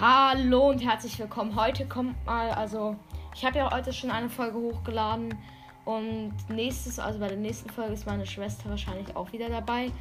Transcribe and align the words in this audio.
Hallo 0.00 0.70
und 0.70 0.80
herzlich 0.80 1.16
willkommen. 1.20 1.54
Heute 1.54 1.86
kommt 1.86 2.26
mal, 2.26 2.50
also 2.50 2.96
ich 3.32 3.44
habe 3.44 3.58
ja 3.58 3.70
heute 3.70 3.92
schon 3.92 4.10
eine 4.10 4.28
Folge 4.28 4.58
hochgeladen 4.58 5.38
und 5.84 6.34
nächstes, 6.48 6.98
also 6.98 7.20
bei 7.20 7.28
der 7.28 7.36
nächsten 7.36 7.70
Folge 7.70 7.92
ist 7.92 8.04
meine 8.04 8.26
Schwester 8.26 8.68
wahrscheinlich 8.70 9.14
auch 9.14 9.30
wieder 9.30 9.48
dabei. 9.48 9.92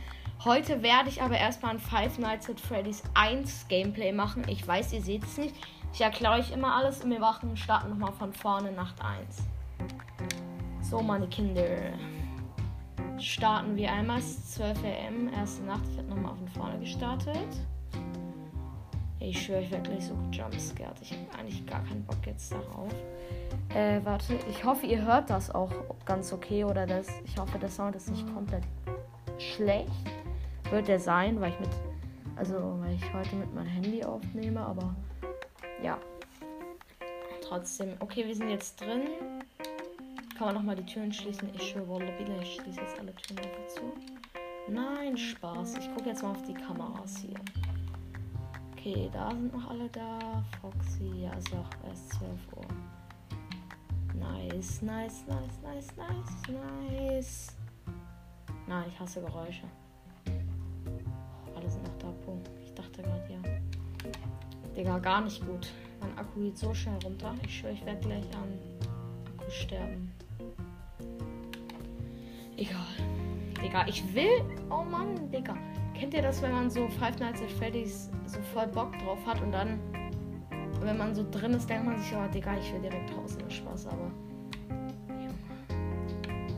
Heute 0.44 0.82
werde 0.82 1.10
ich 1.10 1.22
aber 1.22 1.38
erstmal 1.38 1.74
ein 1.74 1.80
Five 1.80 2.18
Nights 2.18 2.50
at 2.50 2.60
Freddy's 2.60 3.04
1 3.14 3.68
Gameplay 3.68 4.12
machen. 4.12 4.44
Ich 4.48 4.68
weiß, 4.68 4.94
ihr 4.94 5.02
seht 5.04 5.26
es 5.26 5.38
nicht. 5.38 5.56
Ich 5.94 6.02
erkläre 6.02 6.40
euch 6.40 6.50
immer 6.50 6.74
alles 6.76 7.04
und 7.04 7.12
wir 7.12 7.20
machen, 7.20 7.56
starten 7.56 7.92
nochmal 7.92 8.14
von 8.14 8.34
vorne 8.34 8.72
Nacht 8.72 8.96
1. 9.00 9.44
So, 10.82 11.04
meine 11.04 11.28
Kinder. 11.28 11.68
Starten 13.20 13.76
wir 13.76 13.92
einmal 13.92 14.22
12 14.22 14.76
am, 15.08 15.32
erste 15.32 15.64
Nacht. 15.66 15.84
Ich 15.92 16.00
habe 16.00 16.08
nochmal 16.08 16.34
von 16.36 16.48
vorne 16.48 16.80
gestartet. 16.80 17.48
Ich 19.24 19.42
schwöre, 19.42 19.62
ich 19.62 19.72
werde 19.72 19.90
gleich 19.90 20.06
so 20.06 20.18
jumpscared. 20.34 21.02
Ich 21.02 21.14
habe 21.14 21.40
eigentlich 21.40 21.66
gar 21.66 21.82
keinen 21.86 22.04
Bock 22.04 22.18
jetzt 22.26 22.52
darauf. 22.52 22.92
Äh, 23.74 24.02
warte. 24.04 24.38
Ich 24.50 24.66
hoffe, 24.66 24.86
ihr 24.86 25.02
hört 25.02 25.30
das 25.30 25.50
auch 25.50 25.72
ganz 26.06 26.34
okay. 26.34 26.66
Oder 26.66 26.86
das. 26.86 27.08
Ich 27.24 27.38
hoffe, 27.38 27.58
der 27.58 27.70
Sound 27.70 27.96
ist 27.96 28.12
nicht 28.12 28.32
komplett 28.34 28.64
schlecht. 29.38 29.90
Wird 30.70 30.90
der 30.90 31.00
sein, 31.00 31.40
weil 31.40 31.52
ich 31.52 31.60
mit. 31.62 31.70
Also, 32.36 32.78
weil 32.82 32.96
ich 32.96 33.14
heute 33.14 33.38
mit 33.38 33.54
meinem 33.56 33.68
Handy 33.68 34.04
aufnehme, 34.04 34.60
aber. 34.60 34.94
Ja. 35.82 35.98
Trotzdem. 37.48 37.94
Okay, 38.02 38.28
wir 38.28 38.36
sind 38.36 38.50
jetzt 38.50 38.82
drin. 38.82 39.04
Kann 40.38 40.48
man 40.48 40.56
nochmal 40.56 40.76
die 40.76 40.86
Türen 40.86 41.14
schließen? 41.14 41.50
Ich 41.56 41.70
schwöre, 41.70 42.02
wieder. 42.20 42.42
Ich 42.42 42.56
schließe 42.56 42.82
jetzt 42.82 43.00
alle 43.00 43.16
Türen 43.16 43.40
einfach 43.40 43.68
zu. 43.68 43.82
Nein, 44.68 45.18
Spaß. 45.18 45.78
Ich 45.78 45.94
gucke 45.94 46.10
jetzt 46.10 46.24
mal 46.24 46.32
auf 46.32 46.44
die 46.44 46.54
Kameras 46.54 47.18
hier. 47.20 47.63
Okay, 48.86 49.10
da 49.14 49.32
sind 49.32 49.54
noch 49.54 49.70
alle 49.70 49.88
da. 49.88 50.44
Foxy, 50.60 51.22
ja, 51.22 51.32
ist 51.36 51.54
auch 51.54 51.88
erst 51.88 52.10
12 52.16 52.32
Uhr. 52.58 52.66
Nice, 54.14 54.82
nice, 54.82 55.24
nice, 55.26 55.62
nice, 55.64 55.96
nice, 55.96 56.50
nice. 56.50 57.58
Nein, 58.68 58.84
ich 58.90 59.00
hasse 59.00 59.22
Geräusche. 59.22 59.64
Alle 61.56 61.70
sind 61.70 61.82
noch 61.84 61.98
da. 61.98 62.12
Punkt. 62.26 62.50
Ich 62.62 62.74
dachte 62.74 63.02
gerade, 63.04 63.24
ja. 63.32 63.40
Digga, 64.76 65.00
gar 65.00 65.22
nicht 65.22 65.46
gut. 65.48 65.72
Mein 66.02 66.18
Akku 66.18 66.42
geht 66.42 66.58
so 66.58 66.74
schnell 66.74 67.00
runter. 67.06 67.34
Ich 67.46 67.60
schwöre, 67.60 67.72
ich 67.72 67.86
werde 67.86 68.02
gleich 68.02 68.36
an 68.36 68.60
Akku 69.40 69.50
sterben. 69.50 70.12
Egal. 72.58 72.82
Digga, 73.64 73.88
ich 73.88 74.14
will. 74.14 74.44
Oh 74.70 74.84
Mann, 74.84 75.32
Digga. 75.32 75.56
Kennt 76.04 76.16
ihr 76.16 76.22
das, 76.22 76.42
wenn 76.42 76.52
man 76.52 76.70
so 76.70 76.90
Five 76.90 77.18
Nights 77.20 77.42
at 77.42 77.50
Freddy's 77.50 78.10
so 78.26 78.38
voll 78.54 78.68
Bock 78.68 78.92
drauf 79.00 79.26
hat 79.26 79.42
und 79.42 79.54
dann, 79.54 79.80
wenn 80.82 80.98
man 80.98 81.16
so 81.16 81.26
drin 81.32 81.54
ist, 81.54 81.70
denkt 81.70 81.86
man 81.86 81.98
sich, 81.98 82.14
oh 82.14 82.30
Digga, 82.30 82.58
ich 82.58 82.74
will 82.74 82.82
direkt 82.82 83.16
draußen 83.16 83.40
das 83.42 83.54
Spaß, 83.54 83.88
aber. 83.88 84.12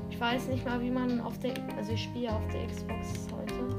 Ich 0.09 0.19
weiß 0.19 0.47
nicht 0.47 0.66
mal, 0.66 0.81
wie 0.81 0.89
man 0.89 1.21
auf 1.21 1.38
der. 1.38 1.53
Also, 1.77 1.91
ich 1.91 2.05
spiele 2.05 2.31
auf 2.31 2.41
der 2.47 2.66
Xbox 2.66 3.27
heute. 3.31 3.77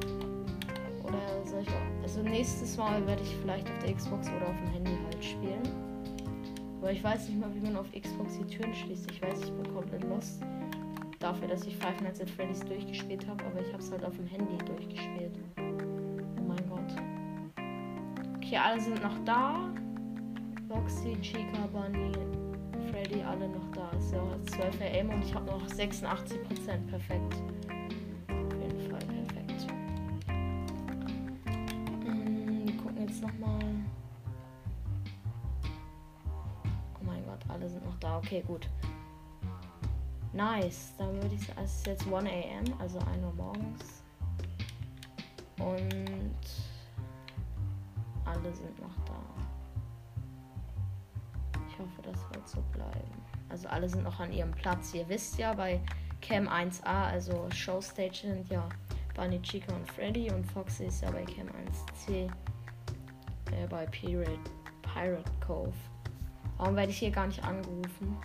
Oder 1.02 1.44
soll 1.44 1.62
ich. 1.62 1.68
Also, 2.00 2.22
nächstes 2.22 2.76
Mal 2.76 3.04
werde 3.04 3.24
ich 3.24 3.34
vielleicht 3.34 3.68
auf 3.68 3.78
der 3.80 3.92
Xbox 3.92 4.28
oder 4.28 4.46
auf 4.46 4.56
dem 4.58 4.72
Handy 4.72 4.92
halt 5.02 5.24
spielen. 5.24 5.62
Aber 6.80 6.92
ich 6.92 7.02
weiß 7.02 7.28
nicht 7.28 7.40
mal, 7.40 7.52
wie 7.52 7.60
man 7.60 7.76
auf 7.76 7.90
Xbox 7.90 8.38
die 8.38 8.56
Türen 8.56 8.72
schließt. 8.72 9.10
Ich 9.10 9.20
weiß, 9.20 9.42
ich 9.42 9.52
bin 9.52 9.74
komplett 9.74 10.04
lost 10.04 10.40
dafür, 11.26 11.48
dass 11.48 11.66
ich 11.66 11.76
Five 11.76 12.00
Nights 12.02 12.20
at 12.20 12.30
Freddy's 12.30 12.60
durchgespielt 12.60 13.26
habe, 13.26 13.44
aber 13.44 13.60
ich 13.60 13.72
habe 13.72 13.82
es 13.82 13.90
halt 13.90 14.04
auf 14.04 14.14
dem 14.14 14.26
Handy 14.26 14.58
durchgespielt. 14.64 15.36
Oh 15.58 16.42
mein 16.46 16.68
Gott. 16.68 16.94
Okay, 18.36 18.56
alle 18.56 18.80
sind 18.80 19.02
noch 19.02 19.18
da. 19.24 19.68
Roxy, 20.70 21.16
Chica, 21.20 21.66
Bunny, 21.72 22.12
Freddy, 22.90 23.22
alle 23.22 23.48
noch 23.48 23.72
da. 23.72 23.90
Ist 23.98 24.12
ja 24.12 24.20
auch 24.20 24.40
12 24.56 24.80
AM 24.80 25.10
und 25.10 25.24
ich 25.24 25.34
habe 25.34 25.46
noch 25.46 25.66
86%. 25.66 26.38
Perfekt. 26.88 27.34
Auf 28.28 28.62
jeden 28.62 28.88
Fall 28.88 29.00
perfekt. 29.00 29.66
Hm, 32.04 32.66
wir 32.66 32.76
gucken 32.76 33.00
jetzt 33.00 33.20
nochmal. 33.20 33.74
Oh 37.00 37.04
mein 37.04 37.24
Gott, 37.26 37.40
alle 37.48 37.68
sind 37.68 37.84
noch 37.84 37.98
da. 37.98 38.18
Okay, 38.18 38.44
gut. 38.46 38.68
Nice. 40.36 40.92
Dann 40.98 41.14
würde 41.14 41.34
ich 41.34 41.46
sagen, 41.46 41.60
es 41.64 41.76
ist 41.76 41.86
jetzt 41.86 42.06
1 42.06 42.14
am, 42.14 42.80
also 42.80 42.98
1 42.98 43.24
Uhr 43.24 43.32
morgens. 43.32 44.02
Und 45.58 46.36
alle 48.26 48.52
sind 48.54 48.78
noch 48.78 48.94
da. 49.06 49.18
Ich 51.68 51.78
hoffe, 51.78 52.02
das 52.02 52.20
wird 52.34 52.46
so 52.46 52.62
bleiben. 52.72 53.22
Also 53.48 53.66
alle 53.68 53.88
sind 53.88 54.04
noch 54.04 54.20
an 54.20 54.30
ihrem 54.30 54.50
Platz. 54.50 54.92
Ihr 54.92 55.08
wisst 55.08 55.38
ja, 55.38 55.54
bei 55.54 55.80
Cam 56.20 56.48
1A, 56.48 56.82
also 56.84 57.48
Showstage 57.54 58.18
sind 58.22 58.50
ja 58.50 58.68
Bunny, 59.14 59.40
Chica 59.40 59.74
und 59.74 59.90
Freddy 59.90 60.30
und 60.30 60.44
Foxy 60.44 60.84
ist 60.84 61.00
ja 61.00 61.10
bei 61.10 61.24
Cam 61.24 61.48
1C 61.48 62.30
äh, 63.52 63.66
bei 63.70 63.86
Pirate, 63.86 64.38
Pirate 64.82 65.30
Cove. 65.46 65.72
Warum 66.58 66.76
werde 66.76 66.90
ich 66.90 66.98
hier 66.98 67.10
gar 67.10 67.26
nicht 67.26 67.42
angerufen? 67.42 68.18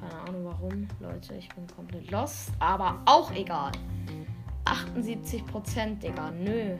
Keine 0.00 0.20
Ahnung 0.22 0.44
warum, 0.44 0.88
Leute. 1.00 1.34
Ich 1.34 1.48
bin 1.50 1.66
komplett 1.66 2.10
lost. 2.10 2.52
Aber 2.58 3.00
auch 3.04 3.30
egal. 3.32 3.72
78 4.64 5.44
Prozent, 5.46 6.02
Digga. 6.02 6.30
Nö. 6.30 6.76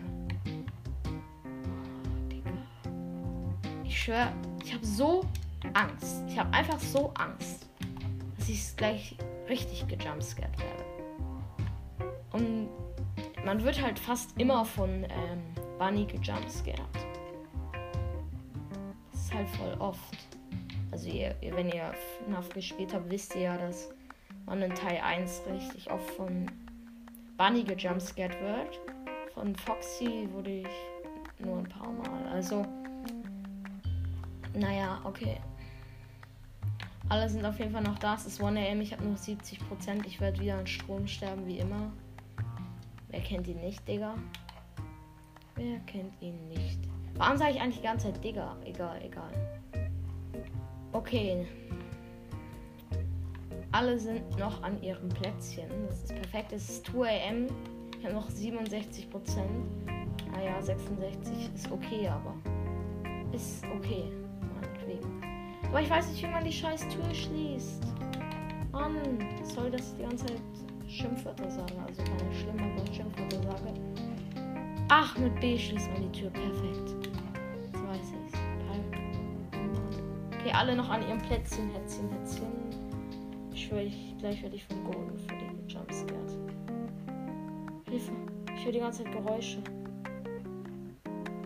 Ich 3.85 4.03
schwöre, 4.03 4.33
ich 4.65 4.75
habe 4.75 4.85
so 4.85 5.25
Angst. 5.73 6.23
Ich 6.29 6.39
habe 6.39 6.53
einfach 6.53 6.79
so 6.79 7.13
Angst, 7.15 7.67
dass 8.39 8.49
ich 8.49 8.77
gleich 8.77 9.17
richtig 9.49 9.87
gejumpscared 9.87 10.59
werde. 10.59 10.85
Und 12.33 12.69
man 13.45 13.63
wird 13.63 13.81
halt 13.81 13.99
fast 13.99 14.39
immer 14.39 14.65
von 14.65 15.05
ähm, 15.05 15.43
Bunny 15.79 16.05
gejumpscared. 16.07 16.81
Das 19.13 19.21
ist 19.21 19.35
halt 19.35 19.49
voll 19.51 19.75
oft. 19.79 20.34
Also 20.95 21.09
ihr, 21.09 21.35
wenn 21.41 21.71
ihr 21.71 21.93
FNAF 22.25 22.51
gespielt 22.51 22.95
habt, 22.95 23.11
wisst 23.11 23.35
ihr 23.35 23.41
ja, 23.41 23.59
dass 23.59 23.91
man 24.47 24.63
in 24.63 24.73
Teil 24.77 25.01
1 25.03 25.43
richtig 25.53 25.91
oft 25.91 26.09
von 26.11 26.47
Bunny 27.37 27.65
gejumpscared 27.65 28.41
wird. 28.41 28.79
Von 29.35 29.57
Foxy 29.57 30.29
wurde 30.31 30.61
ich 30.61 30.69
nur 31.41 31.59
ein 31.59 31.69
paar 31.69 31.91
Mal. 31.91 32.29
Also, 32.29 32.65
naja, 34.55 35.01
okay. 35.03 35.41
Alle 37.09 37.29
sind 37.29 37.45
auf 37.45 37.59
jeden 37.59 37.73
Fall 37.73 37.83
noch 37.83 37.99
da. 37.99 38.15
Es 38.15 38.27
ist 38.27 38.41
1 38.41 38.57
am, 38.57 38.81
ich 38.81 38.93
habe 38.93 39.03
nur 39.03 39.17
70%. 39.17 40.07
Ich 40.07 40.21
werde 40.21 40.39
wieder 40.39 40.59
an 40.59 40.67
Strom 40.69 41.09
sterben, 41.09 41.45
wie 41.45 41.59
immer. 41.59 41.91
Wer 43.09 43.21
kennt 43.21 43.49
ihn 43.49 43.61
nicht, 43.61 43.87
Digga? 43.89 44.15
Wer 45.57 45.81
kennt 45.81 46.23
ihn 46.23 46.49
nicht? 46.51 46.79
Warum 47.17 47.37
sage 47.37 47.55
ich 47.55 47.61
eigentlich 47.61 47.79
die 47.79 47.83
ganze 47.83 48.13
Zeit 48.13 48.23
Digga? 48.23 48.57
Egal, 48.65 49.03
egal. 49.03 49.33
Okay. 50.95 51.45
Alle 53.73 53.99
sind 53.99 54.39
noch 54.39 54.63
an 54.63 54.81
ihrem 54.81 55.09
Plätzchen. 55.09 55.69
Das 55.89 56.05
ist 56.05 56.15
perfekt. 56.15 56.53
Es 56.53 56.69
ist 56.69 56.87
2 56.87 57.29
am. 57.29 57.47
Ich 57.99 58.05
habe 58.05 58.15
noch 58.15 58.31
67 58.31 59.11
Prozent. 59.11 59.51
Naja, 60.33 60.63
66 60.63 61.51
ist 61.53 61.73
okay, 61.73 62.07
aber. 62.07 62.37
Ist 63.33 63.65
okay. 63.77 64.05
Meinetwegen. 64.55 65.21
Aber 65.69 65.81
ich 65.81 65.91
weiß 65.91 66.11
nicht, 66.11 66.23
wie 66.23 66.29
man 66.29 66.45
die 66.45 66.53
scheiß 66.53 66.83
Tür 66.83 67.13
schließt. 67.13 67.83
Mann, 68.71 68.95
soll 69.43 69.73
das 69.73 69.97
die 69.97 70.03
ganze 70.03 70.27
Zeit 70.27 70.43
Schimpfwörter 70.87 71.51
sagen? 71.51 71.75
Also 71.89 72.05
keine 72.05 72.33
schlimmen, 72.33 72.95
Schimpfwörter 72.95 73.43
sage. 73.43 73.75
Ach, 74.91 75.19
mit 75.19 75.41
B 75.41 75.59
schließt 75.59 75.91
man 75.91 76.03
die 76.03 76.21
Tür. 76.21 76.31
Perfekt. 76.31 77.24
Alle 80.55 80.77
noch 80.77 80.89
an 80.89 81.03
ihrem 81.03 81.19
Plätzchen, 81.19 81.71
Hetzchen, 81.71 82.09
Hetzchen. 82.11 82.47
Ich 83.53 83.67
schwöre, 83.67 83.83
ich, 83.83 84.15
gleich 84.19 84.43
werde 84.43 84.57
ich 84.57 84.65
von 84.65 84.85
Golden 84.85 85.19
für 85.19 85.35
den 85.37 85.69
Jumpscared. 85.69 86.39
Hilfe. 87.89 88.13
Ich 88.57 88.65
höre 88.65 88.73
die 88.73 88.79
ganze 88.79 89.05
Zeit 89.05 89.13
Geräusche. 89.13 89.59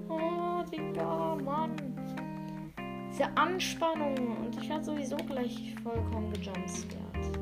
Oh, 0.08 0.62
Digga, 0.70 1.36
Mann. 1.36 1.76
Diese 3.10 3.26
Anspannung. 3.36 4.14
Und 4.14 4.62
ich 4.62 4.68
werde 4.68 4.84
sowieso 4.84 5.16
gleich 5.16 5.74
vollkommen 5.82 6.32
gejumpscared. 6.32 7.38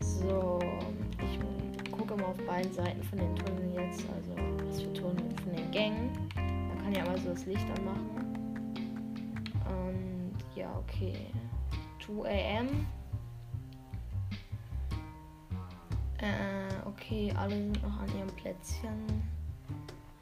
So. 0.00 0.58
Ich 1.22 1.90
gucke 1.90 2.16
mal 2.16 2.26
auf 2.26 2.46
beiden 2.46 2.72
Seiten 2.72 3.02
von 3.02 3.18
den 3.18 3.34
Tunneln 3.36 3.72
jetzt. 3.74 4.04
Also, 4.14 4.34
was 4.66 4.82
für 4.82 4.92
Tunnel 4.92 5.24
von 5.42 5.54
den 5.54 5.70
Gängen. 5.70 6.10
Man 6.36 6.78
kann 6.82 6.94
ja 6.94 7.04
mal 7.04 7.18
so 7.18 7.30
das 7.30 7.46
Licht 7.46 7.66
anmachen 7.78 8.25
okay. 10.76 11.30
2 12.04 12.58
am. 12.58 12.86
Äh, 16.18 16.86
okay, 16.86 17.32
alle 17.36 17.50
sind 17.56 17.82
noch 17.82 18.00
an 18.00 18.08
ihrem 18.16 18.28
Plätzchen. 18.36 19.22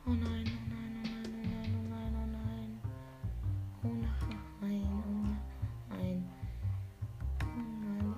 Oh 0.07 0.11
nein, 0.11 0.25
oh 0.25 0.67
nein, 0.71 1.05
oh 1.07 1.29
nein, 1.31 1.71
oh 1.77 1.89
nein, 1.91 2.13
oh 2.13 2.25
nein, 2.25 2.25
oh 2.25 2.29
nein. 2.33 2.81
Oh 3.83 3.89
nein, 3.89 4.15
oh 4.21 4.35
nein. 4.61 4.81
Oh 5.91 5.95
nein. 5.95 5.95
Oh 5.95 5.97
nein. 5.97 6.31
Oh 7.41 7.61
nein. 7.81 8.15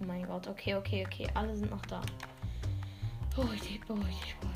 Oh 0.00 0.04
mein 0.06 0.26
Gott, 0.26 0.48
okay, 0.48 0.74
okay, 0.74 1.06
okay. 1.06 1.28
Alle 1.34 1.56
sind 1.56 1.70
noch 1.70 1.86
da. 1.86 2.00
Oh 3.36 3.42
beruhigt, 3.42 3.88
oh. 3.88 4.51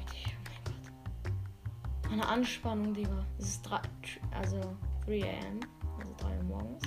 Eine 2.16 2.28
Anspannung, 2.28 2.94
Digga. 2.94 3.26
Es 3.38 3.44
ist 3.46 3.62
3, 3.68 3.78
also 4.30 4.58
3 5.04 5.20
am, 5.20 5.60
also 6.00 6.14
3 6.16 6.38
Uhr 6.38 6.44
morgens. 6.44 6.84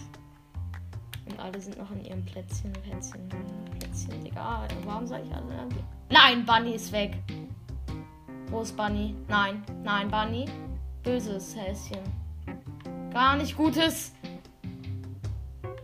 Und 1.27 1.39
alle 1.39 1.61
sind 1.61 1.77
noch 1.77 1.91
in 1.91 2.03
ihrem 2.03 2.25
Plätzchen, 2.25 2.73
Plätzchen, 2.73 3.29
Plätzchen, 3.77 4.23
Digga. 4.23 4.67
Warum 4.85 5.05
sag 5.05 5.23
ich 5.23 5.31
alle? 5.31 5.69
Nein, 6.09 6.43
Bunny 6.47 6.73
ist 6.73 6.91
weg. 6.91 7.21
Wo 8.47 8.61
ist 8.61 8.75
Bunny? 8.75 9.13
Nein, 9.27 9.63
nein, 9.83 10.09
Bunny. 10.09 10.45
Böses 11.03 11.55
Häschen. 11.55 12.01
Gar 13.13 13.35
nicht 13.35 13.55
Gutes. 13.55 14.15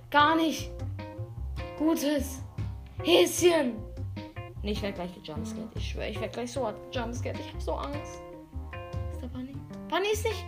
Gar 0.09 0.37
nicht 0.37 0.71
Gutes. 1.77 2.41
Häschen. 3.03 3.75
Nee, 4.63 4.71
ich 4.71 4.81
werde 4.81 4.95
gleich 4.95 5.13
gejumpscared. 5.13 5.69
Ich 5.75 5.89
schwöre, 5.89 6.09
ich 6.09 6.19
werde 6.19 6.33
gleich 6.33 6.51
so 6.51 6.73
jumpscared. 6.91 7.39
Ich 7.39 7.49
habe 7.49 7.61
so 7.61 7.73
Angst. 7.73 8.24
Bunny? 9.95 10.09
Ist 10.11 10.25
nicht. 10.25 10.45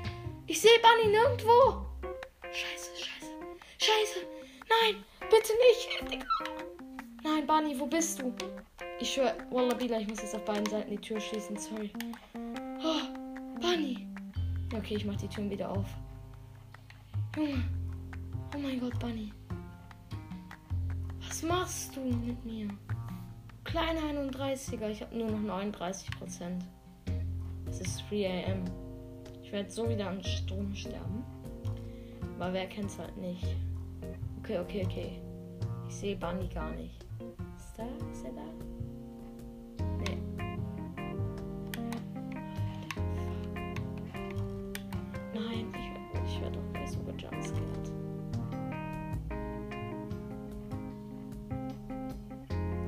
Ich 0.48 0.60
sehe 0.60 0.78
Bunny 0.82 1.10
nirgendwo. 1.10 1.86
Scheiße, 2.52 2.92
scheiße. 2.98 3.32
Scheiße. 3.78 4.28
Nein, 4.68 5.06
bitte 5.22 5.54
nicht. 6.10 6.22
Nein, 7.24 7.48
Bunny, 7.48 7.80
wo 7.80 7.86
bist 7.86 8.20
du? 8.20 8.34
Ich 9.00 9.14
schwöre, 9.14 9.38
Wallabila, 9.50 10.00
ich 10.00 10.08
muss 10.10 10.22
jetzt 10.22 10.36
auf 10.36 10.44
beiden 10.44 10.66
Seiten 10.66 10.92
die 10.92 10.98
Tür 10.98 11.22
schließen. 11.22 11.56
Sorry. 11.56 11.94
Oh, 12.84 13.62
Bunny. 13.62 14.06
Okay, 14.76 14.96
ich 14.96 15.06
mach 15.06 15.16
die 15.16 15.30
Türen 15.30 15.50
wieder 15.50 15.72
auf. 15.72 15.88
Junge. 17.38 17.64
Oh 18.54 18.58
mein 18.58 18.82
Gott, 18.82 19.00
Bunny. 19.00 19.32
Was 21.26 21.42
machst 21.44 21.96
du 21.96 22.02
mit 22.02 22.44
mir? 22.44 22.68
Kleiner 23.64 24.02
31er, 24.02 24.90
ich 24.90 25.02
habe 25.02 25.16
nur 25.16 25.32
noch 25.32 25.40
39 25.40 26.12
Prozent. 26.12 26.66
Es 27.70 27.80
ist 27.80 28.04
3 28.10 28.46
am. 28.52 28.87
Ich 29.48 29.54
werde 29.54 29.72
so 29.72 29.88
wieder 29.88 30.10
an 30.10 30.22
Strom 30.22 30.76
sterben. 30.76 31.24
Aber 32.38 32.52
wer 32.52 32.68
kennt 32.68 32.88
es 32.88 33.00
halt 33.00 33.16
nicht? 33.16 33.56
Okay, 34.40 34.60
okay, 34.60 34.84
okay. 34.86 35.22
Ich 35.88 35.96
sehe 35.96 36.18
Bunny 36.18 36.50
gar 36.50 36.70
nicht. 36.72 37.00
Ist 37.56 37.78
da? 37.78 37.86
Ist 38.12 38.26
er 38.26 38.34
da? 38.34 38.42
Nee. 40.00 40.18
Nein, 45.34 45.72
ich 45.72 45.94
werde 45.94 46.28
ich 46.28 46.42
werd 46.42 46.56
doch 46.58 46.74
gleich 46.74 46.92
so 46.92 47.00
gejumpscared. 47.04 47.92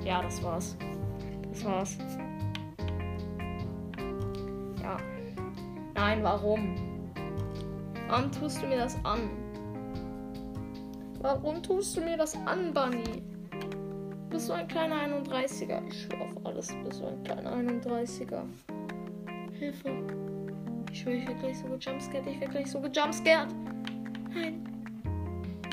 Ja, 0.03 0.21
das 0.21 0.43
war's. 0.43 0.77
Das 1.53 1.63
war's. 1.63 1.97
Ja. 4.83 4.97
Nein, 5.99 6.23
warum? 6.23 6.75
Warum 8.07 8.31
tust 8.31 8.61
du 8.61 8.67
mir 8.67 8.77
das 8.77 8.95
an? 9.03 9.19
Warum 11.19 11.61
tust 11.61 11.97
du 11.97 12.01
mir 12.01 12.15
das 12.15 12.37
an, 12.45 12.73
Bunny? 12.73 13.21
Du 13.51 14.29
bist 14.29 14.47
so 14.47 14.53
ein 14.53 14.65
kleiner 14.69 14.95
31er. 14.95 15.85
Ich 15.89 16.03
schwöre 16.03 16.21
auf 16.21 16.45
alles, 16.45 16.69
du 16.69 16.83
bist 16.85 16.99
so 16.99 17.07
ein 17.07 17.21
kleiner 17.25 17.51
31er. 17.51 18.43
Hilfe. 19.51 19.91
Ich 20.89 21.01
schwöre, 21.01 21.17
ich 21.17 21.57
so 21.57 21.67
gejumpscared. 21.67 22.25
Ich 22.27 22.39
werde 22.39 22.53
gleich 22.53 22.71
so 22.71 22.79
gejumpscared. 22.79 23.53
Nein. 24.33 24.63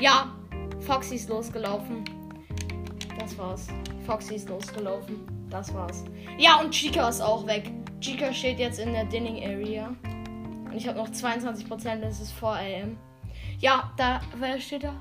Ja, 0.01 0.35
Foxy 0.81 1.15
ist 1.15 1.29
losgelaufen. 1.29 2.03
Das 3.17 3.37
war's. 3.37 3.67
Foxy 4.05 4.35
ist 4.35 4.49
losgelaufen. 4.49 5.21
Das 5.49 5.73
war's. 5.73 6.03
Ja, 6.37 6.59
und 6.59 6.71
Chica 6.71 7.07
ist 7.07 7.21
auch 7.21 7.47
weg. 7.47 7.71
Chica 8.01 8.33
steht 8.33 8.59
jetzt 8.59 8.79
in 8.79 8.91
der 8.91 9.05
Dinning 9.05 9.41
Area. 9.41 9.95
Und 10.69 10.75
ich 10.75 10.87
habe 10.87 10.97
noch 10.97 11.07
22%, 11.07 12.01
das 12.01 12.19
ist 12.19 12.33
4 12.33 12.83
am. 12.83 12.97
Ja, 13.59 13.91
da, 13.97 14.21
wer 14.37 14.59
steht 14.59 14.83
da? 14.83 14.93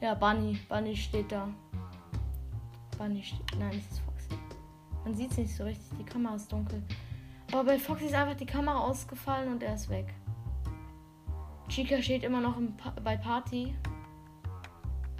Ja, 0.00 0.14
Bunny. 0.14 0.58
Bunny 0.68 0.96
steht 0.96 1.30
da. 1.30 1.48
Bunny 2.96 3.22
steht. 3.22 3.58
Nein, 3.58 3.76
es 3.76 3.92
ist 3.92 4.00
Foxy. 4.00 4.28
Man 5.04 5.14
sieht 5.14 5.30
es 5.32 5.36
nicht 5.36 5.54
so 5.54 5.64
richtig, 5.64 5.98
die 5.98 6.04
Kamera 6.04 6.34
ist 6.34 6.50
dunkel. 6.50 6.82
Aber 7.52 7.64
bei 7.64 7.78
Foxy 7.78 8.06
ist 8.06 8.14
einfach 8.14 8.36
die 8.36 8.46
Kamera 8.46 8.78
ausgefallen 8.78 9.52
und 9.52 9.62
er 9.62 9.74
ist 9.74 9.90
weg. 9.90 10.14
Chica 11.68 12.00
steht 12.00 12.24
immer 12.24 12.40
noch 12.40 12.56
pa 12.78 12.94
bei 13.04 13.16
Party. 13.16 13.74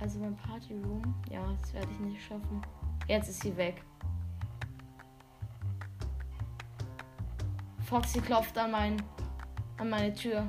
Also 0.00 0.18
beim 0.18 0.36
Party 0.36 0.74
Room. 0.74 1.14
Ja, 1.30 1.42
das 1.60 1.74
werde 1.74 1.88
ich 1.92 2.00
nicht 2.00 2.22
schaffen. 2.22 2.62
Jetzt 3.06 3.28
ist 3.28 3.42
sie 3.42 3.56
weg. 3.56 3.84
Foxy 7.90 8.20
klopft 8.20 8.56
an, 8.56 8.70
mein, 8.70 9.02
an 9.78 9.90
meine 9.90 10.14
Tür. 10.14 10.48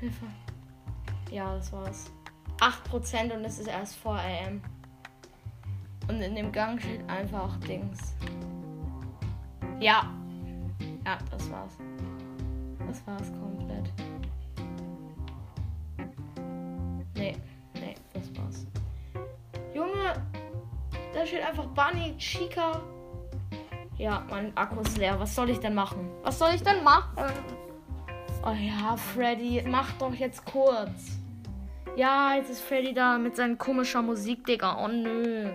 Hilfe. 0.00 0.26
Ja, 1.30 1.54
das 1.54 1.72
war's. 1.72 2.10
8% 2.58 3.32
und 3.32 3.44
es 3.44 3.60
ist 3.60 3.68
erst 3.68 3.94
vor 3.94 4.18
AM. 4.18 4.60
Und 6.08 6.20
in 6.20 6.34
dem 6.34 6.50
Gang 6.50 6.80
steht 6.80 7.08
einfach 7.08 7.56
Dings. 7.60 8.16
Ja. 9.78 10.12
Ja, 11.06 11.18
das 11.30 11.48
war's. 11.52 11.78
Das 12.88 13.06
war's 13.06 13.32
komplett. 13.32 13.92
Nee, 17.14 17.36
nee, 17.74 17.94
das 18.12 18.36
war's. 18.36 18.66
Junge, 19.72 20.14
da 21.14 21.24
steht 21.24 21.46
einfach 21.46 21.66
Bunny, 21.66 22.16
Chica. 22.18 22.82
Ja, 24.02 24.26
mein 24.28 24.50
Akku 24.56 24.80
ist 24.80 24.98
leer. 24.98 25.20
Was 25.20 25.32
soll 25.32 25.50
ich 25.50 25.60
denn 25.60 25.74
machen? 25.74 26.10
Was 26.24 26.36
soll 26.36 26.50
ich 26.56 26.62
denn 26.64 26.82
machen? 26.82 27.22
Oh 28.44 28.50
ja, 28.50 28.96
Freddy, 28.96 29.62
mach 29.64 29.92
doch 29.92 30.12
jetzt 30.12 30.44
kurz. 30.44 31.20
Ja, 31.94 32.34
jetzt 32.34 32.50
ist 32.50 32.62
Freddy 32.62 32.94
da 32.94 33.16
mit 33.16 33.36
seiner 33.36 33.54
komischer 33.54 34.02
Musik, 34.02 34.44
Digga. 34.44 34.84
Oh 34.84 34.88
nö. 34.88 35.52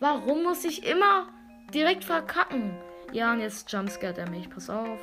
Warum 0.00 0.42
muss 0.42 0.66
ich 0.66 0.86
immer 0.86 1.28
direkt 1.72 2.04
verkacken? 2.04 2.76
Ja, 3.10 3.32
und 3.32 3.40
jetzt 3.40 3.72
jumpscared 3.72 4.18
er 4.18 4.28
mich. 4.28 4.50
Pass 4.50 4.68
auf. 4.68 4.98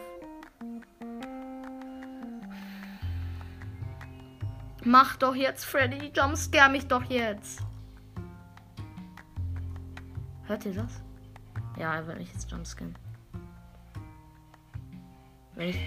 Mach 4.84 5.16
doch 5.16 5.34
jetzt, 5.34 5.66
Freddy. 5.66 6.12
Jumpscare 6.16 6.70
mich 6.70 6.88
doch 6.88 7.06
jetzt. 7.06 7.62
Hört 10.44 10.68
ihr 10.68 10.74
das? 10.76 11.05
Ja, 11.78 11.96
er 11.96 12.08
wird 12.08 12.18
mich 12.20 12.32
jetzt 12.32 12.50
jumpscaren. 12.50 12.96
Wenn 15.56 15.70
ich. 15.70 15.78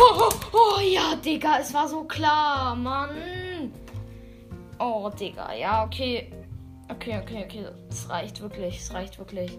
Oh, 0.00 0.30
oh, 0.30 0.34
oh, 0.52 0.80
ja, 0.80 1.16
Digga, 1.16 1.58
es 1.58 1.74
war 1.74 1.88
so 1.88 2.04
klar, 2.04 2.74
Mann. 2.76 3.72
Oh, 4.78 5.10
Digga, 5.10 5.52
ja, 5.54 5.84
okay. 5.84 6.32
Okay, 6.90 7.20
okay, 7.22 7.44
okay. 7.44 7.66
Es 7.90 8.08
reicht 8.08 8.40
wirklich, 8.40 8.78
es 8.78 8.94
reicht 8.94 9.18
wirklich. 9.18 9.58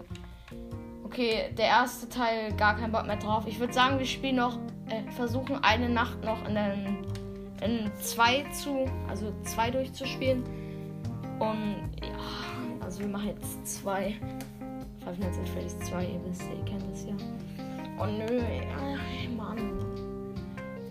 Okay, 1.04 1.52
der 1.56 1.66
erste 1.66 2.08
Teil, 2.08 2.52
gar 2.54 2.76
kein 2.76 2.92
Bock 2.92 3.06
mehr 3.06 3.16
drauf. 3.16 3.44
Ich 3.46 3.58
würde 3.58 3.72
sagen, 3.72 3.98
wir 3.98 4.06
spielen 4.06 4.36
noch, 4.36 4.58
äh, 4.88 5.10
versuchen 5.12 5.62
eine 5.62 5.88
Nacht 5.88 6.22
noch 6.24 6.46
in 6.46 6.54
den 6.54 7.06
in 7.62 7.90
zwei 8.00 8.42
zu, 8.50 8.86
also 9.08 9.32
zwei 9.44 9.70
durchzuspielen. 9.70 10.42
Und 11.38 11.90
ja, 12.02 12.18
also 12.80 13.00
wir 13.00 13.08
machen 13.08 13.28
jetzt 13.28 13.66
zwei. 13.66 14.16
Five 15.10 15.18
Nights 15.18 15.38
at 15.38 15.48
Freddy's 15.48 15.76
2, 15.88 16.04
ihr 16.04 16.20
wisst, 16.24 16.42
ihr 16.42 16.64
kennt 16.64 16.88
das 16.88 17.04
ja. 17.04 17.14
Oh 17.98 18.06
nö, 18.06 18.40
ey, 18.42 19.28
Mann. 19.36 19.76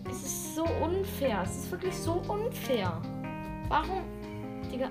Es 0.09 0.23
ist 0.23 0.55
so 0.55 0.65
unfair. 0.83 1.43
Es 1.45 1.55
ist 1.55 1.71
wirklich 1.71 1.95
so 1.95 2.21
unfair. 2.27 3.01
Warum? 3.69 4.01
Digga. 4.69 4.89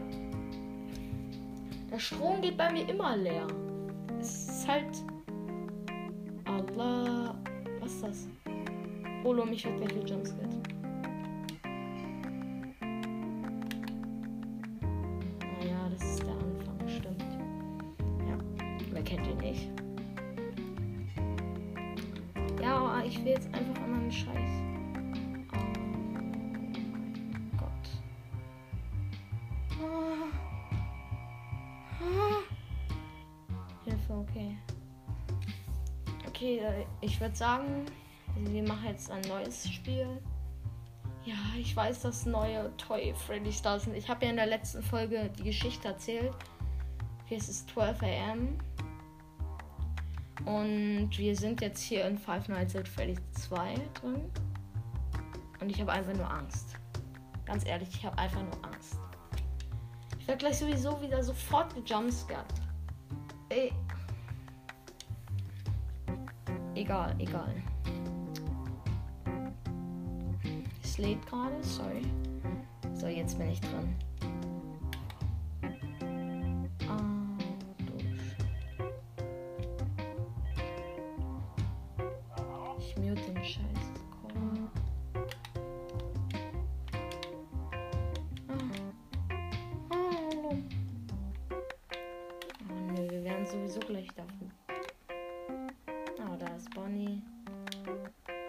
Der 1.91 1.99
Strom 1.99 2.41
geht 2.41 2.57
bei 2.57 2.73
mir 2.73 2.89
immer 2.89 3.19
leer. 3.19 3.47
Es 4.19 4.49
ist 4.49 4.67
halt. 4.67 5.05
Allah. 6.47 7.35
Was 7.81 7.93
ist 7.93 8.03
das? 8.05 8.29
Holo 9.25 9.45
mich 9.45 9.63
wird 9.67 9.77
gleich 9.77 9.95
mit 9.95 10.11
würde 37.29 37.37
sagen, 37.37 37.85
wir 38.37 38.63
machen 38.63 38.87
jetzt 38.87 39.11
ein 39.11 39.21
neues 39.29 39.69
Spiel. 39.69 40.07
Ja, 41.27 41.35
ich 41.59 41.77
weiß, 41.77 42.01
dass 42.01 42.25
neue 42.25 42.75
Toy 42.79 43.13
Freddy's 43.27 43.61
da 43.61 43.79
sind. 43.79 43.95
Ich 43.95 44.09
habe 44.09 44.25
ja 44.25 44.31
in 44.31 44.37
der 44.37 44.47
letzten 44.47 44.83
Folge 44.83 45.31
die 45.39 45.43
Geschichte 45.43 45.89
erzählt. 45.89 46.33
Hier 47.27 47.37
ist 47.37 47.51
es 47.51 47.67
12 47.67 48.03
am. 48.03 48.59
Und 50.47 51.11
wir 51.19 51.37
sind 51.37 51.61
jetzt 51.61 51.83
hier 51.83 52.07
in 52.07 52.17
Five 52.17 52.49
Nights 52.49 52.75
at 52.75 52.89
Freddy's 52.89 53.21
2 53.33 53.75
drin. 54.01 54.23
Und 55.61 55.69
ich 55.69 55.79
habe 55.83 55.93
einfach 55.93 56.15
nur 56.15 56.31
Angst. 56.31 56.77
Ganz 57.45 57.67
ehrlich, 57.67 57.91
ich 57.91 58.07
habe 58.07 58.17
einfach 58.17 58.43
nur 58.43 58.65
Angst. 58.65 58.99
Ich 60.19 60.27
werde 60.27 60.39
gleich 60.39 60.59
sowieso 60.59 60.99
wieder 61.03 61.23
sofort 61.23 61.75
gejumpscared. 61.75 62.55
Ey. 63.51 63.71
Egal, 66.79 67.13
egal. 67.19 67.53
Es 70.81 70.97
lädt 70.97 71.27
gerade, 71.27 71.61
sorry. 71.61 72.03
So, 72.95 73.09
jetzt 73.09 73.37
bin 73.37 73.49
ich 73.49 73.61
drin. 73.61 73.97
Ah, 76.89 77.37
durch. 77.85 78.37
Ich 82.79 82.97
Bonnie. 96.75 97.23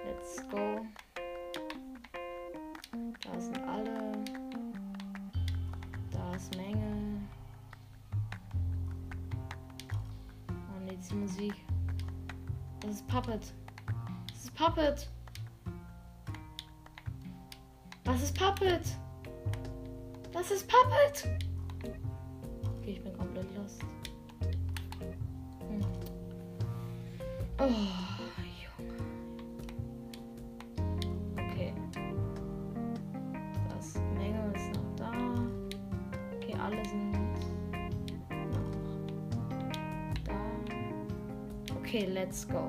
Let's 0.05 0.47
go. 0.49 0.85
Da 3.21 3.39
sind 3.39 3.59
alle. 3.67 4.11
Da 6.11 6.35
ist 6.35 6.55
Menge. 6.55 7.21
Oh 10.49 10.79
ne, 10.85 10.95
diese 10.97 11.15
Musik. 11.15 11.53
Das 12.81 12.91
ist 12.91 13.07
Puppet. 13.07 13.53
Das 14.27 14.43
ist 14.43 14.55
Puppet. 14.55 15.09
Was 18.05 18.23
ist 18.23 18.37
Puppet? 18.37 18.81
Das 20.31 20.51
ist 20.51 20.67
Puppet. 20.67 21.29
Okay, 22.79 22.91
ich 22.91 23.03
bin 23.03 23.13
komplett 23.17 23.45
lost. 23.55 23.81
Hm. 25.67 25.85
Oh, 27.59 28.08
let's 42.29 42.47
go. 42.47 42.67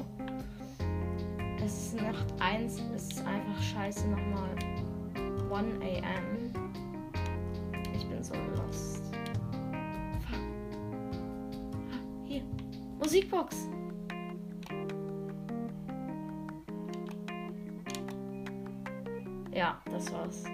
Es 1.63 1.93
ist 1.93 2.01
Nacht 2.01 2.33
1, 2.39 2.81
es 2.97 3.09
ist 3.09 3.27
einfach 3.27 3.63
scheiße 3.63 4.09
nochmal 4.09 4.57
1 5.53 6.03
am. 6.03 6.51
Ich 7.93 8.07
bin 8.09 8.25
so 8.25 8.33
lost. 8.57 9.05
Fuck. 10.27 10.41
Ah, 11.91 12.25
Hier. 12.25 12.43
Musikbox. 12.99 13.69
Ja, 19.53 19.79
das 19.91 20.11
war's. 20.11 20.45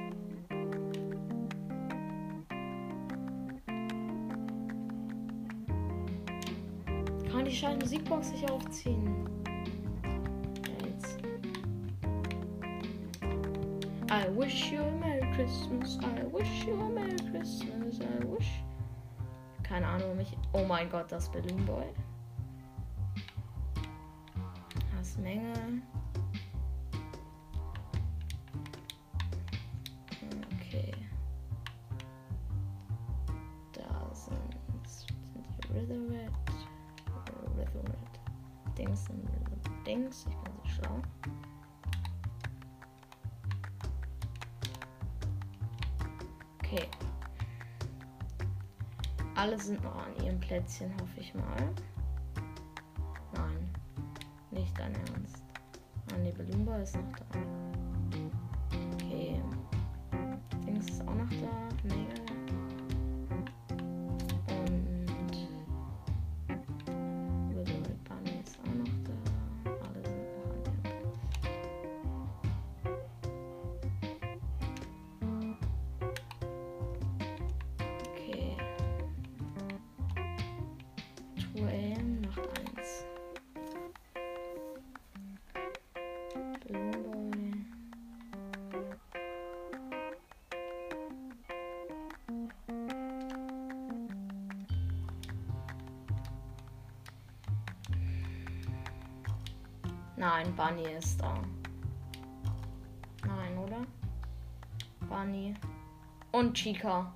Musikbox 8.09 8.31
nicht 8.33 8.51
aufziehen? 8.51 9.29
Jetzt. 10.85 11.19
I 14.11 14.29
wish 14.37 14.71
you 14.71 14.81
a 14.81 14.91
Merry 14.93 15.29
Christmas. 15.35 15.99
I 16.03 16.25
wish 16.33 16.65
you 16.67 16.81
a 16.81 16.89
Merry 16.89 17.17
Christmas. 17.31 17.99
I 18.01 18.25
wish. 18.27 18.63
Keine 19.65 19.87
Ahnung, 19.87 20.17
mich. 20.17 20.37
Oh 20.53 20.65
mein 20.65 20.89
Gott, 20.89 21.11
das 21.11 21.29
Balloon 21.31 21.65
Boy. 21.67 21.87
Das 24.97 25.19
Menge. 25.19 25.83
Alle 49.37 49.59
sind 49.59 49.83
noch 49.85 49.95
an 49.95 50.25
ihrem 50.25 50.41
Plätzchen, 50.41 50.91
hoffe 50.95 51.21
ich 51.21 51.35
mal. 51.35 51.75
Nein. 53.35 53.69
Nicht 54.51 54.79
dein 54.79 54.95
Ernst. 54.95 55.45
Ah, 56.13 56.17
nee, 56.23 56.33
Balloomba 56.33 56.79
ist 56.79 56.97
noch 56.97 57.19
da. 57.19 57.39
Nein, 100.17 100.55
Bunny 100.57 100.91
ist 100.99 101.21
da. 101.21 101.43
Nein, 103.27 103.59
oder? 103.59 103.83
Bunny 105.09 105.55
und 106.33 106.55
Chica. 106.55 107.13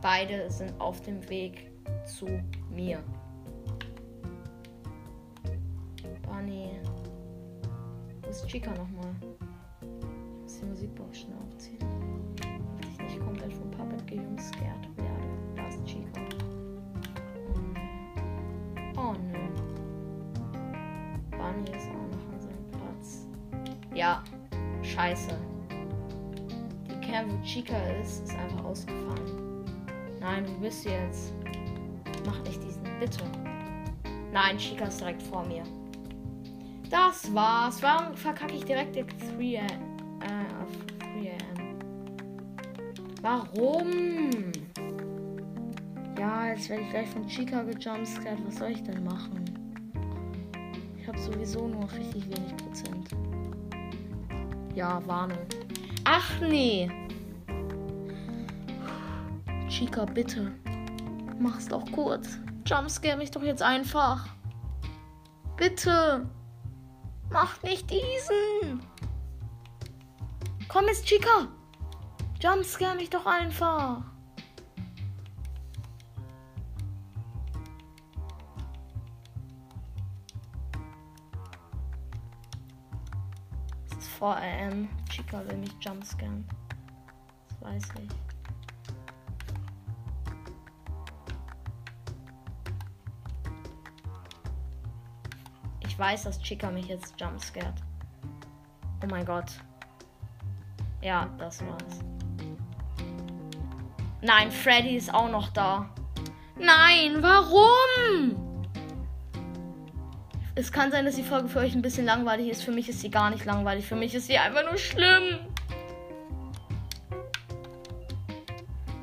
Beide 0.00 0.50
sind 0.50 0.78
auf 0.80 1.02
dem 1.02 1.28
Weg 1.28 1.70
zu 2.06 2.26
mir. 2.70 3.02
Bunny. 6.22 6.80
Wo 8.22 8.30
ist 8.30 8.46
Chica 8.48 8.70
nochmal? 8.70 9.14
Ich 9.82 10.42
muss 10.42 10.58
die 10.58 10.66
Musikbox 10.66 11.18
schnell 11.18 11.36
aufziehen. 11.46 11.78
Dass 12.80 12.90
ich 12.92 12.98
nicht 12.98 13.20
komplett 13.20 13.52
vom 13.52 13.70
Puppet 13.70 14.06
gejumscared 14.06 14.96
werde. 14.96 15.54
Da 15.54 15.68
ist 15.68 15.84
Chica. 15.84 16.33
Ja, 24.04 24.22
scheiße. 24.82 25.30
Die 26.90 27.06
Cam, 27.06 27.30
wo 27.30 27.42
Chica 27.42 27.74
ist, 28.02 28.24
ist 28.24 28.36
einfach 28.36 28.62
ausgefallen. 28.62 29.64
Nein, 30.20 30.44
wo 30.46 30.60
bist 30.60 30.84
du 30.84 30.90
jetzt? 30.90 31.32
Mach 32.26 32.38
nicht 32.42 32.62
diesen, 32.62 32.82
bitte. 33.00 33.24
Nein, 34.30 34.58
Chica 34.58 34.84
ist 34.88 35.00
direkt 35.00 35.22
vor 35.22 35.46
mir. 35.46 35.62
Das 36.90 37.34
war's. 37.34 37.82
Warum 37.82 38.14
verkacke 38.14 38.56
ich 38.56 38.66
direkt 38.66 38.94
den 38.94 39.06
3 39.06 39.60
am? 39.60 39.68
Äh, 40.20 40.52
auf 40.60 40.68
3 40.98 41.38
am? 41.56 41.72
Warum? 43.22 44.52
Ja, 46.18 46.48
jetzt 46.48 46.68
werde 46.68 46.82
ich 46.82 46.90
gleich 46.90 47.08
von 47.08 47.26
Chica 47.26 47.62
gejumpscared. 47.62 48.46
Was 48.46 48.56
soll 48.56 48.72
ich 48.72 48.82
denn 48.82 49.02
machen? 49.02 49.46
Ich 51.00 51.08
habe 51.08 51.18
sowieso 51.18 51.66
nur 51.66 51.90
richtig 51.90 52.26
wenig 52.26 52.54
Prozent. 52.58 53.23
Ja, 54.74 55.00
Warnung. 55.06 55.38
Ach 56.04 56.40
nee. 56.40 56.90
Chica, 59.68 60.04
bitte. 60.04 60.52
Mach's 61.38 61.68
doch 61.68 61.84
kurz. 61.92 62.38
Jumpscare 62.66 63.16
mich 63.16 63.30
doch 63.30 63.42
jetzt 63.42 63.62
einfach. 63.62 64.26
Bitte. 65.56 66.28
Mach 67.30 67.62
nicht 67.62 67.88
diesen. 67.90 68.80
Komm 70.68 70.86
jetzt, 70.86 71.06
Chica. 71.06 71.48
Jumpscare 72.40 72.96
mich 72.96 73.10
doch 73.10 73.26
einfach. 73.26 74.02
4 84.24 84.70
am. 84.70 84.88
Chica 85.10 85.46
will 85.46 85.58
mich 85.58 85.74
jumpscaren. 85.80 86.48
Das 87.46 87.60
weiß 87.60 87.88
ich. 87.98 88.10
Ich 95.80 95.98
weiß, 95.98 96.22
dass 96.22 96.40
Chica 96.40 96.70
mich 96.70 96.86
jetzt 96.86 97.20
jumpscared. 97.20 97.74
Oh 99.02 99.06
mein 99.10 99.26
Gott. 99.26 99.60
Ja, 101.02 101.28
das 101.36 101.60
war's. 101.66 102.00
Nein, 104.22 104.50
Freddy 104.50 104.96
ist 104.96 105.12
auch 105.12 105.28
noch 105.28 105.50
da. 105.52 105.90
Nein, 106.56 107.22
warum? 107.22 107.83
Es 110.56 110.70
kann 110.70 110.92
sein, 110.92 111.04
dass 111.04 111.16
die 111.16 111.24
Folge 111.24 111.48
für 111.48 111.58
euch 111.58 111.74
ein 111.74 111.82
bisschen 111.82 112.06
langweilig 112.06 112.48
ist. 112.48 112.62
Für 112.62 112.70
mich 112.70 112.88
ist 112.88 113.00
sie 113.00 113.10
gar 113.10 113.30
nicht 113.30 113.44
langweilig. 113.44 113.86
Für 113.86 113.96
mich 113.96 114.14
ist 114.14 114.28
sie 114.28 114.38
einfach 114.38 114.64
nur 114.64 114.78
schlimm. 114.78 115.40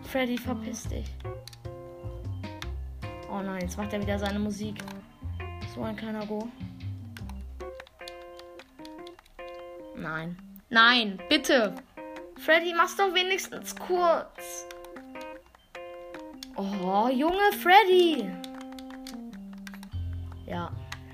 Freddy, 0.03 0.37
verpiss 0.37 0.83
dich. 0.87 1.07
Oh 3.29 3.41
nein, 3.41 3.61
jetzt 3.61 3.77
macht 3.77 3.91
er 3.93 4.01
wieder 4.01 4.17
seine 4.17 4.39
Musik. 4.39 4.75
So 5.75 5.83
ein 5.83 5.95
kleiner 5.95 6.25
Go. 6.25 6.47
Nein. 9.95 10.37
Nein, 10.69 11.19
bitte. 11.29 11.75
Freddy, 12.37 12.73
mach's 12.75 12.95
doch 12.95 13.13
wenigstens 13.13 13.75
kurz. 13.75 14.67
Oh, 16.55 17.09
Junge 17.09 17.51
Freddy. 17.61 18.29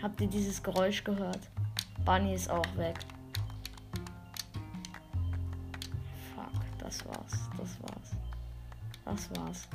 Habt 0.07 0.21
ihr 0.21 0.27
dieses 0.27 0.63
Geräusch 0.63 1.03
gehört? 1.03 1.49
Bunny 2.05 2.33
ist 2.33 2.49
auch 2.49 2.65
weg. 2.77 2.95
Fuck, 6.33 6.61
das 6.79 7.05
war's. 7.05 7.49
Das 7.57 7.77
war's. 7.81 8.15
Das 9.03 9.29
war's. 9.37 9.67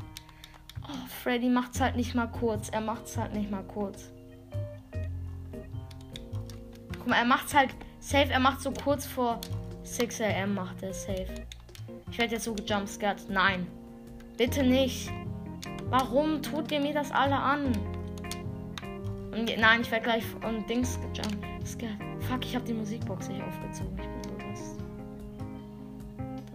Oh, 0.84 1.06
Freddy 1.22 1.50
macht's 1.50 1.82
halt 1.82 1.96
nicht 1.96 2.14
mal 2.14 2.28
kurz. 2.28 2.70
Er 2.70 2.80
macht's 2.80 3.18
halt 3.18 3.34
nicht 3.34 3.50
mal 3.50 3.62
kurz. 3.64 4.08
Guck 6.96 7.06
mal, 7.06 7.16
er 7.16 7.26
macht's 7.26 7.52
halt 7.52 7.74
safe. 8.00 8.30
Er 8.30 8.40
macht 8.40 8.62
so 8.62 8.70
kurz 8.70 9.04
vor 9.04 9.38
6 9.82 10.22
am 10.22 10.54
macht 10.54 10.82
er 10.82 10.94
safe. 10.94 11.28
Ich 12.10 12.16
werde 12.16 12.36
jetzt 12.36 12.44
so 12.44 12.54
gejumpscared. 12.54 13.28
Nein. 13.28 13.66
Bitte 14.38 14.62
nicht. 14.62 15.10
Warum 15.90 16.40
tut 16.40 16.72
ihr 16.72 16.80
mir 16.80 16.94
das 16.94 17.12
alle 17.12 17.36
an? 17.36 17.91
Und, 19.32 19.50
nein, 19.58 19.80
ich 19.80 19.90
werde 19.90 20.04
gleich 20.04 20.24
von 20.24 20.66
Dings 20.66 20.98
gejumpscared. 21.00 21.96
Fuck, 22.28 22.44
ich 22.44 22.54
habe 22.54 22.64
die 22.66 22.74
Musikbox 22.74 23.28
nicht 23.28 23.42
aufgezogen. 23.42 23.98
Ich 23.98 24.06
bin 24.06 24.22
so 24.24 24.30
was. 24.50 24.76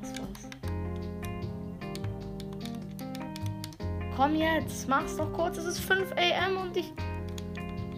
Das 0.01 0.19
war's. 0.19 0.50
Komm 4.15 4.36
jetzt, 4.36 4.88
mach's 4.88 5.17
doch 5.17 5.31
kurz. 5.34 5.57
Es 5.57 5.65
ist 5.65 5.79
5 5.79 6.13
am 6.46 6.57
und 6.57 6.77
ich 6.77 6.93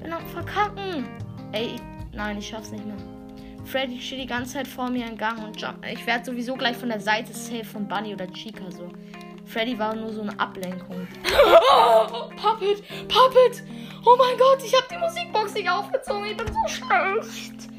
bin 0.02 0.14
am 0.14 0.26
Verkacken. 0.28 1.06
Ey, 1.52 1.76
nein, 2.14 2.38
ich 2.38 2.48
schaff's 2.48 2.72
nicht 2.72 2.86
mehr. 2.86 2.98
Freddy 3.66 4.00
steht 4.00 4.22
die 4.22 4.26
ganze 4.26 4.54
Zeit 4.54 4.68
vor 4.68 4.90
mir 4.90 5.06
im 5.06 5.18
Gang 5.18 5.44
und 5.44 5.60
jump. 5.62 5.86
Ich 5.86 6.08
werde 6.08 6.26
sowieso 6.26 6.56
gleich 6.56 6.78
von 6.78 6.90
der 6.90 7.00
Seite 7.00 7.34
safe 7.34 7.66
von 7.66 7.88
Bunny 7.88 8.14
oder 8.14 8.28
Chica 8.32 8.72
so. 8.72 8.90
Freddy 9.46 9.78
war 9.78 9.96
nur 9.96 10.12
so 10.14 10.22
eine 10.22 10.40
Ablenkung. 10.40 11.08
Oh, 11.74 12.30
Puppet! 12.36 12.84
Puppet! 13.08 13.64
Oh 14.06 14.16
mein 14.18 14.38
Gott, 14.38 14.64
ich 14.64 14.74
habe 14.74 14.86
die 14.90 14.98
Musikbox 14.98 15.54
nicht 15.54 15.70
aufgezogen. 15.70 16.26
Ich 16.26 16.38
bin 16.38 16.48
so 16.48 16.68
schlecht. 16.68 17.70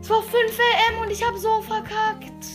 Es 0.00 0.08
war 0.08 0.22
5 0.22 0.58
am 0.88 1.02
und 1.02 1.10
ich 1.10 1.24
habe 1.24 1.36
so 1.38 1.60
verkackt. 1.60 2.46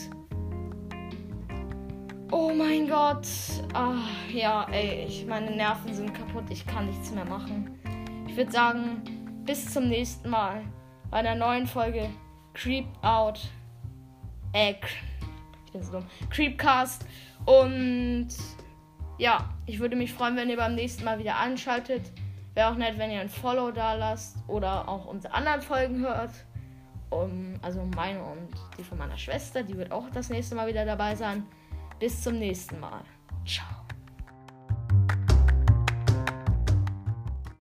Oh 2.31 2.51
mein 2.51 2.87
Gott. 2.87 3.27
Ach, 3.73 4.09
ja, 4.33 4.67
ey, 4.71 5.05
ich, 5.07 5.25
meine 5.27 5.51
Nerven 5.51 5.93
sind 5.93 6.13
kaputt. 6.13 6.45
Ich 6.49 6.65
kann 6.65 6.87
nichts 6.87 7.11
mehr 7.11 7.25
machen. 7.25 7.79
Ich 8.27 8.35
würde 8.35 8.51
sagen, 8.51 9.03
bis 9.45 9.71
zum 9.71 9.87
nächsten 9.87 10.29
Mal 10.29 10.63
bei 11.11 11.17
einer 11.17 11.35
neuen 11.35 11.67
Folge 11.67 12.09
Creep 12.55 12.87
Out. 13.03 13.39
Äh, 14.53 14.73
ich 15.67 15.71
bin 15.71 15.83
so 15.83 15.91
dumm. 15.91 16.05
Creepcast. 16.31 17.05
Und 17.45 18.29
ja, 19.19 19.47
ich 19.67 19.79
würde 19.79 19.95
mich 19.95 20.11
freuen, 20.11 20.35
wenn 20.35 20.49
ihr 20.49 20.57
beim 20.57 20.73
nächsten 20.73 21.03
Mal 21.03 21.19
wieder 21.19 21.37
einschaltet. 21.37 22.11
Wäre 22.55 22.69
auch 22.71 22.75
nett, 22.75 22.97
wenn 22.97 23.11
ihr 23.11 23.19
ein 23.19 23.29
Follow 23.29 23.71
da 23.71 23.93
lasst 23.93 24.37
oder 24.47 24.87
auch 24.89 25.05
unsere 25.05 25.33
anderen 25.33 25.61
Folgen 25.61 25.99
hört. 25.99 26.31
Um, 27.11 27.59
also 27.61 27.85
meine 27.95 28.23
und 28.23 28.49
die 28.77 28.83
von 28.83 28.97
meiner 28.97 29.17
Schwester. 29.17 29.61
Die 29.61 29.77
wird 29.77 29.91
auch 29.91 30.09
das 30.09 30.29
nächste 30.29 30.55
Mal 30.55 30.67
wieder 30.67 30.85
dabei 30.85 31.15
sein. 31.15 31.45
Bis 31.99 32.23
zum 32.23 32.39
nächsten 32.39 32.79
Mal. 32.79 33.01
Ciao. 33.45 33.84